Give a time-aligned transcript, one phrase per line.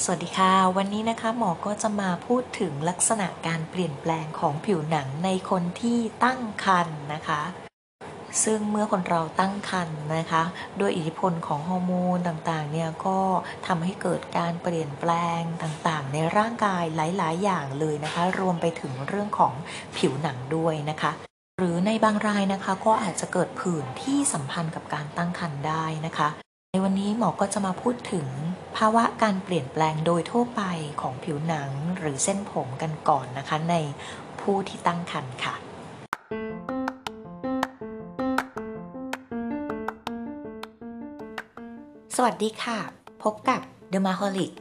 [0.00, 7.42] สวัสดีค่ะ วันนี้นะคะหมอก็จะมาพูดถึงลักษณะการเปลี่ยนแปลงของผิวหนังในคนที่ตั้งครรภ์นะคะ
[8.44, 10.42] ซึ่งเมื่อคนเราตั้งครรภ์นะคะ
[10.80, 13.18] ด้วยอิทธิพลของฮอร์โมนต่างๆเนี่ยก็
[13.66, 19.52] ทำให้เกิดการเปลี่ยนแปลงต่างๆ ในร่างกายหลายๆ อย่างเลยนะคะ รวมไปถึงเรื่องของ
[19.96, 21.12] ผิวหนังด้วยนะคะ
[21.58, 26.28] หรือในบางรายนะคะก็อาจจะเกิดผื่นที่สัมพันธ์กับการตั้งครรภ์ได้นะคะ
[26.70, 28.26] ในวันนี้หมอก็จะมาพูดถึง
[28.76, 30.62] ภาวะการเปลี่ยนแปลงโดยทั่วไป
[31.00, 33.74] ของผิวหนังหรือเส้นผมกันก่อนนะคะ ใน
[34.40, 35.54] ผู้ที่ตั้งครรภ์ค่ะ
[42.16, 42.78] สวัสดีค่ะ
[43.22, 43.60] พบกับ
[43.92, 44.52] The m a h o l i c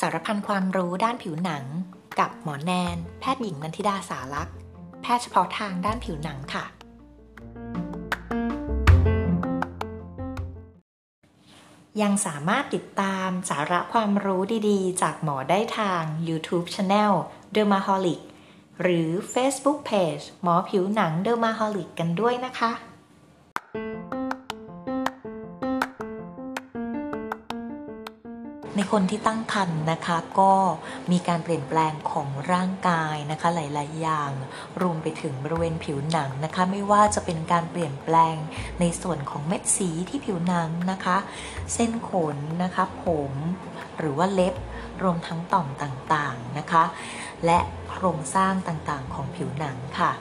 [0.00, 1.64] สารพันความรู้ด้านผิวหนัง
[2.20, 4.54] กับหมอแนน แพทย์หญิงนันทิดาสารักษ์
[5.02, 6.64] แพทย์เฉพาะทางด้านผิวหนังค่ะ
[12.02, 17.12] ยังสามารถติดตามสาระความรู้ดีๆ จากหมอได้ทาง YouTube Channel
[17.54, 18.20] Dermaholic
[18.82, 22.72] หรือ Facebook Page หมอผิวหนัง Dermaholic กันด้วยนะคะ
[28.92, 30.54] คนที่ตั้งครรภ์นะคะก็
[31.10, 34.30] มีการเปลี่ยนแปลงของร่างกายนะคะหลาย ๆ อย่าง
[34.82, 38.36] รวมไปถึงบริเวณผิวหนังนะคะ ไม่ว่าจะเป็นการเปลี่ยนแปลง
[38.80, 41.16] ในส่วนของเม็ดสีที่ผิวหนังนะคะ
[41.74, 43.32] เส้นขนนะคะผม
[43.98, 44.54] หรือว่าเล็บ
[45.02, 46.84] รวมทั้งต่อมต่าง ๆ นะคะ
[47.44, 47.58] และ
[47.90, 50.12] โครงสร้างต่าง ๆ ของผิวหนังค่ะ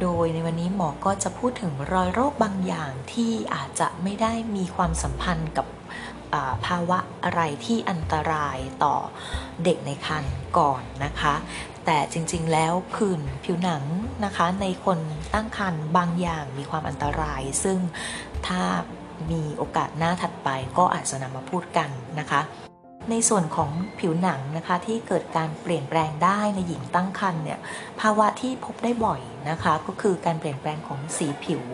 [0.00, 5.66] โดยในวันนี้หมอก็จะพูดถึงรอยโรคบางอย่างที่อาจจะไม่ได้มีความสัมพันธ์กับ
[6.66, 8.96] ภาวะอะไรที่อันตรายต่อ
[9.64, 11.34] เด็กในครรภ์ก่อนนะคะ
[11.86, 13.82] แต่จริงๆแล้วผื่นผิวหนัง
[14.24, 14.98] นะคะ ในคน
[15.34, 17.78] ตั้งครรภ์บางอย่างมีความอันตราย ซึ่ง
[18.46, 18.62] ถ้า
[19.30, 21.88] มีโอกาสหน้าถัดไปก็อาจจะนำมาพูดกัน
[22.18, 22.40] นะคะ
[23.10, 27.58] ในส่วนของผิวหนังนะคะที่เกิดการเปลี่ยนแปลงได้ในหญิงตั้งครรภ์เนี่ย
[28.00, 31.64] ภาวะที่พบได้บ่อยนะคะก็คือการเปลี่ยนแปลงของสีผิว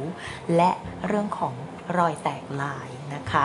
[0.56, 0.70] และ
[1.06, 1.54] เรื่องของ
[1.98, 3.32] รอยแตกลายนะค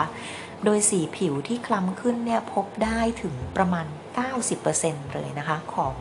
[0.64, 3.86] โดยสีผิวที่คล้ำขึ้นเนี่ยพบได้ถึงประมาณ
[4.50, 5.94] 90%เลยนะคะของ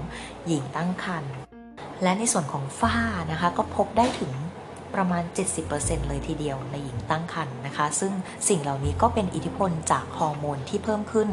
[0.48, 1.34] หญิงตั้งครรภ์
[2.04, 2.96] และในส่วนของฝ้า
[3.32, 4.32] นะคะก็พบได้ถึง
[4.96, 5.24] ประมาณ
[5.66, 8.14] 70%เลยทีเดียวในหญิงตั้งครรภ์นะคะ ซึ่ง
[8.50, 11.30] สิ่งเหล่านี้ก็เป็นอิทธิพลจากฮอร์โมนที่เพิ่มขึ้น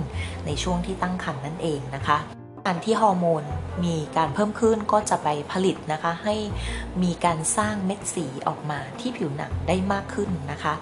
[0.47, 2.19] ในช่วงที่ตั้งครรภ์นั่นเองนะคะ
[2.67, 3.45] การที่ฮอร์โมน
[3.85, 6.37] มีการเพิ่มขึ้นก็จะไปผลิตนะคะให้
[7.03, 10.75] มีการสร้างเม็ดสีออกมาที่ผิวหนังได้มากขึ้นนะคะ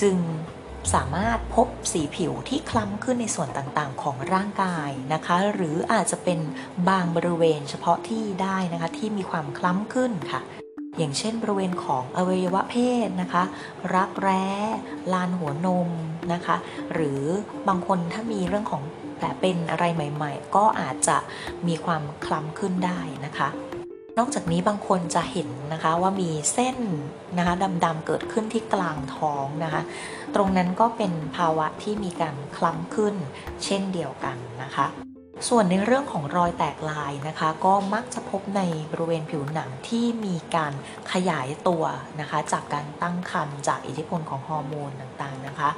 [0.00, 0.16] จึง
[0.94, 6.38] สามารถพบสีผิวที่คล้ำขึ้นในส่วนต่างๆ ของร่างกายนะคะ หรืออาจจะเป็น
[6.88, 10.40] บางบริเวณเฉพาะที่ได้นะคะที่มีความคล้ำขึ้นค่ะ
[10.98, 12.76] อย่างเช่น บริเวณของอวัยวะเพ
[13.06, 13.44] ศนะคะ
[13.94, 14.46] รักแร้
[15.12, 15.88] ลานหัวนม
[16.32, 16.56] นะคะ
[16.92, 17.22] หรือ
[17.68, 18.82] บางคนถ้ามีเรื่องของ
[19.16, 21.16] แผลเป็นอะไรใหม่ ๆ ก็อาจจะ
[21.68, 23.48] มีความคล้ำขึ้นได้นะคะ
[24.18, 26.76] นอกจากนี้บางคนจะเห็นนะคะว่ามีเส้น
[27.38, 29.82] นะคะดำๆเกิดขึ้นที่กลางท้องนะคะ
[30.34, 33.14] ตรงนั้นก็เป็นภาวะที่มีการคล้ำขึ้น
[33.64, 34.86] เช่นเดียวกันนะคะ
[35.48, 38.62] ส่วนในเรื่องของรอยแตกลายนะคะ ก็มักจะพบใน
[38.92, 40.72] บริเวณผิวหนังที่มีการ
[41.12, 41.84] ขยายตัว
[42.20, 45.70] นะคะ จากการตั้งครรภ์จากอิทธิพลของฮอร์โมนต่างๆนะคะ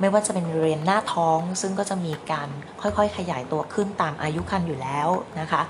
[0.00, 2.48] ไม่ว่าจะเป็นบริเวณหน้าท้อง ซึ่งก็จะมีการ
[2.80, 5.08] ค่อยๆ ขยายตัวขึ้นตามอายุครรภ์อยู่แล้ว
[5.40, 5.62] นะคะ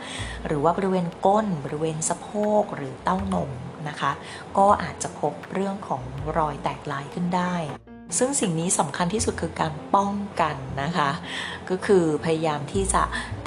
[0.46, 2.28] หรือว่าบริเวณก้น บริเวณสะโพ
[2.60, 3.50] กหรือเต้านม
[3.88, 4.12] นะคะ
[4.58, 6.02] ก็อาจจะพบเรื่องของ
[6.38, 7.54] รอยแตกลายขึ้นได้
[8.16, 11.10] ซึ่งสิ่งนี้สำคัญที่สุดคือการป้องกันนะคะ
[11.70, 13.02] ก็คือพยายามที่จะ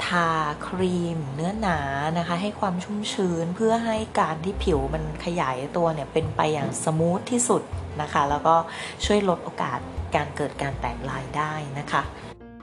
[0.06, 0.28] ทา
[0.66, 1.78] ครีมเนื้อหนา
[2.18, 7.62] นะคะ ให้ความชุ่มชื้นเพื่อให้การที่ผิวมันขยายตัวเนี่ยเป็นไปอย่างสมูทที่สุด
[8.00, 8.54] นะคะ แล้วก็
[9.04, 9.78] ช่วยลดโอกาส
[10.14, 12.02] การเกิดการแตกลายได้นะคะ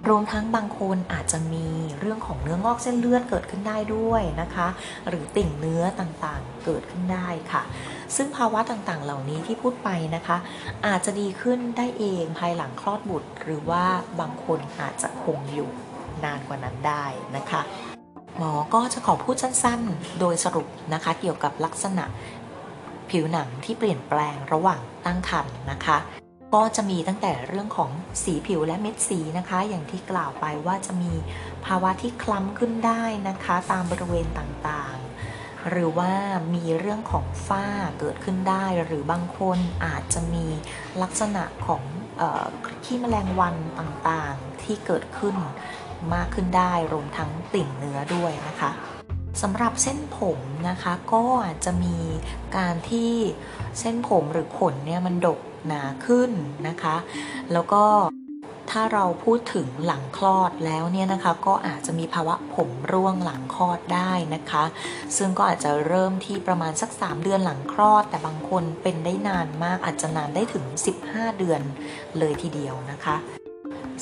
[0.08, 1.68] รวมทั้งบางคนอาจจะมี
[2.00, 4.68] เรื่องของเนื้องอกเส้นเลือดเกิดขึ้นได้ด้วยนะคะ
[5.08, 7.62] หรือติ่งเนื้อต่างๆเกิดขึ้นได้ค่ะ
[8.16, 10.38] ซึ่งภาวะต่างๆ เหล่านี้ที่พูดไปนะคะ
[10.88, 13.86] อาจจะดีขึ้นได้เองภายหลังคลอดบุตร หรือว่า
[14.20, 15.70] บางคนอาจจะคงอยู่
[16.24, 17.06] นานกว่านั้นได้
[17.36, 17.62] นะคะ
[18.38, 22.06] หมอก็จะขอพูดสั้นๆ โดยสรุปนะคะเกี่ยวกับลักษณะ
[23.10, 25.98] ผิวหนังที่เปลี่ยนแปลงระหว่างตั้งครรภ์นะคะ
[26.54, 27.92] ก็จะมีตั้งแต่เรื่องของ
[28.24, 31.13] สีผิวและเม็ดสีนะคะ อย่างที่กล่าวไปว่าจะมี
[31.66, 36.12] ภาวะที่คล้ำขึ้นได้นะคะ ตามบริเวณต่างๆ หรือว่า
[36.56, 37.66] มีเรื่องของฝ้า
[38.00, 40.46] เกิดขึ้นได้ หรือบางคนอาจจะมี
[41.01, 41.84] ลักษณะของ
[42.84, 45.36] ขี้แมลงวันต่างๆที่เกิดขึ้น
[46.13, 48.72] มากขึ้นได้รวมทั้งติ่งเนื้อด้วยนะคะ
[49.42, 51.98] สำหรับเส้นผมนะคะก็อาจจะมี
[52.57, 53.13] การที่
[53.80, 56.31] เส้นผมหรือขนเนี่ยมันดกหนาขึ้น
[56.68, 56.95] นะคะ
[57.51, 57.83] แล้วก็
[58.71, 64.63] ถ้าเราพูดถึงหลังคลอดแล้วเนี่ยนะคะก็อาจจะมีภาวะผมร่วงหลังคลอดได้นะคะ
[65.18, 70.65] ซึ่งก็อาจจะเริ่มที่ประมาณสัก 3 เดือนหลังคลอด แต่บางคนเป็นได้นานมากอาจจะนานได้ถึง
[71.01, 71.62] 15 เดือน
[72.19, 73.15] เลยทีเดียวนะคะ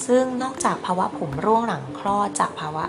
[0.06, 2.86] ซึ่งนอกจากภาวะผมร่วงหลังคลอดจากภาวะ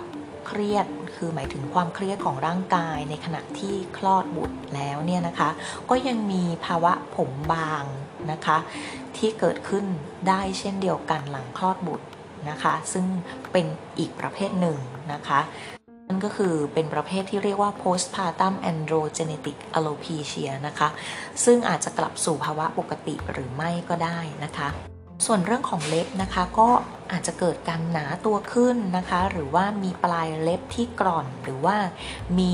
[0.47, 0.85] เครียด
[1.19, 5.49] คือหมายถึงความเครียดของร่างกายในขณะที่คลอดบุตรแล้วเนี่ยนะคะ
[5.89, 7.83] ก็ยังมีภาวะผมบาง
[8.31, 8.57] นะคะ
[9.17, 9.85] ที่เกิดขึ้น
[10.27, 12.07] ได้เช่นเดียวกันหลังคลอดบุตร
[12.49, 13.05] นะคะ ซึ่ง
[13.51, 13.65] เป็น
[13.99, 14.77] อีกประเภทหนึ่ง
[15.13, 15.39] นะคะ
[16.07, 20.89] นั่นก็คือเป็นประเภทที่เรียกว่า postpartum androgenetic alopecia นะคะ
[21.45, 24.69] ซึ่งอาจจะกลับสู่ภาวะปกติหรือไม่ก็ได้นะคะ
[25.25, 26.69] ส่วนเรื่องของเล็บนะคะก็
[27.11, 31.77] อาจจะเกิดการหนาตัวขึ้นนะคะ หรือว่ามีปลายเล็บที่กร่อน หรือว่า
[32.39, 32.53] มี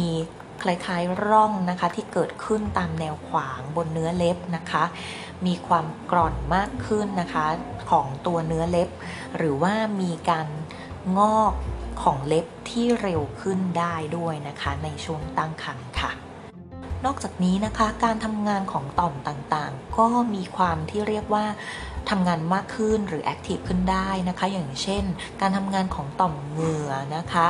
[0.63, 4.83] คล้ายๆร่องนะคะที่เกิดขึ้นตามแนวขวางบนเนื้อเล็บนะคะ
[5.45, 7.45] มีความกร่อนมากขึ้นนะคะ
[7.91, 8.89] ของตัวเนื้อเล็บ
[9.37, 10.47] หรือว่ามีการ
[11.17, 11.53] งอก
[12.03, 16.24] ของเล็บที่เร็วขึ้นได้ด้วยนะคะ ในช่วงตั้งครรภ์ค่ะ
[17.05, 21.45] นอกจากนี้นะคะการทำงานของต่อมต่างๆ ก็มีความที่เรียกว่า
[22.09, 25.03] ทำงานมากขึ้นหรือแอคทีฟขึ้นได้นะคะ อย่างเช่น
[25.41, 27.47] การทำงานของต่อมเหงื่อนะคะ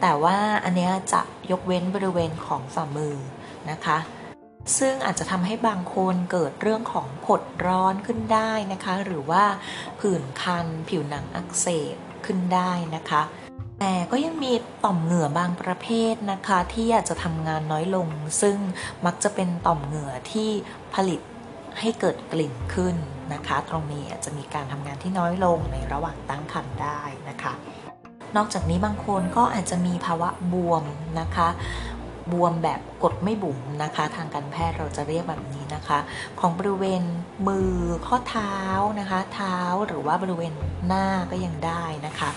[0.00, 3.16] แต่ว่าอันนี้จะยกเว้นบริเวณของฝ่ามือ
[3.70, 3.98] นะคะ
[4.78, 9.44] ซึ่งอาจจะทำให้บางคนเกิดเรื่องของผดร้อนขึ้นได้นะคะ หรือว่า
[10.00, 13.22] ผื่นคันผิวหนังอักเสบขึ้นได้นะคะ
[13.80, 14.52] แต่ก็ยังมี
[14.84, 18.08] ต่อมเหงื่อบางประเภทนะคะ ที่อาจจะทำงานน้อยลง
[18.42, 18.56] ซึ่ง
[19.06, 20.50] มักจะเป็นต่อมเหงื่อที่
[20.94, 21.20] ผลิต
[21.80, 22.96] ให้เกิดกลิ่นขึ้น
[23.32, 27.52] นะคะ ตรงนี้อาจจะมีการทำงานที่น้อยลงในระหว่างตั้งครรภ์ได้นะคะ
[28.36, 30.84] นอกจากนี้บางคนก็อาจจะมีภาวะบวม
[31.20, 31.48] นะคะ
[32.32, 35.98] บวมแบบกดไม่บุ๋มนะคะ ทางการแพทย์เราจะเรียกแบบนี้นะคะ
[36.40, 37.02] ของบริเวณ
[37.48, 37.72] มือ
[38.06, 38.54] ข้อเท้า
[39.00, 40.52] นะคะ เท้าหรือว่าบริเวณ
[40.86, 42.30] หน้าก็ยังได้นะคะ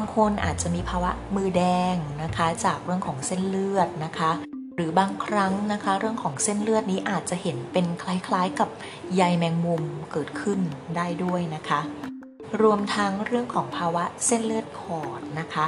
[0.00, 1.64] บางคนอาจจะมีภาวะมือแด
[1.94, 4.30] งนะคะ จากเรื่องของเส้นเลือดนะคะ
[4.74, 8.68] หรือบางครั้งนะคะ เรื่องของเส้นเลือดนี้อาจจะเห็นเป็นคล้าย ๆ กับ
[9.14, 10.60] ใยแมงมุมเกิดขึ้น
[10.96, 11.80] ได้ด้วยนะคะ
[12.62, 15.66] รวมทั้งเรื่องของภาวะเส้นเลือดขอดนะคะ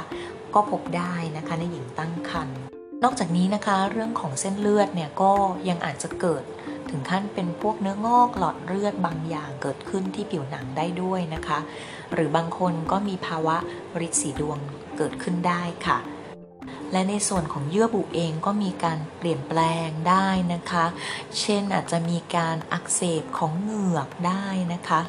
[0.53, 2.59] ก็พบได้นะคะในหญิงตั้งครรภ์
[3.03, 5.31] นอกจากนี้นะคะ เรื่องของเส้นเลือดเนี่ยก็
[5.69, 6.43] ยังอาจจะเกิด
[6.89, 11.59] ถึงขั้นเป็นพวกเนื้องอกหลอดเลือดบางอย่างเกิดขึ้นที่ผิวหนังได้ด้วยนะคะ
[12.13, 13.57] หรือบางคนก็มีภาวะ
[13.99, 14.57] ริดสีดวง
[14.97, 15.99] เกิดขึ้นได้ค่ะ
[16.91, 20.85] และในส่วนของเยื่อบุเองก็มีการเปลี่ยนแปลงได้นะคะ
[21.39, 25.01] เช่นอาจจะมีการอักเสบของเหงือกได้นะคะ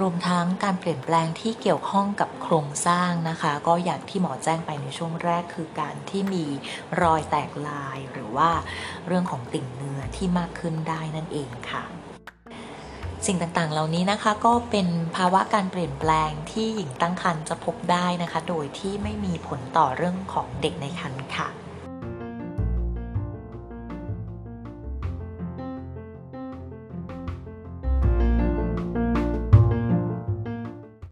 [0.00, 6.44] รวมทั้งการเปลี่ยนแปลงที่เกี่ยวข้องกับโครงสร้างนะคะ ก็อย่างที่หมอแจ้งไปในช่วงแรกคือการที่มี
[7.02, 8.50] รอยแตกลายหรือว่า
[9.06, 11.84] เรื่องของติ่งเนื้อที่มากขึ้นได้นั่นเองค่ะ
[13.26, 21.61] สิ่งต่างๆ เหล่านี้นะคะก็เป็นภาวะการเปลี่ยนแปลงที่หญิงตั้งครรภ์จะพบได้นะคะ โดยที่ไม่มีผลต่อเรื่องของเด็กในครรภ์ค่ะ